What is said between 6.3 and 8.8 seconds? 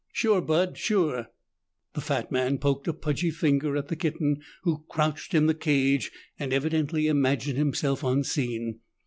and evidently imagined himself unseen.